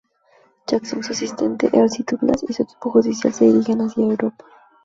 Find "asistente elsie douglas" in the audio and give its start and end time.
1.11-2.43